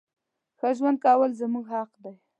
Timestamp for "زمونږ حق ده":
1.39-2.11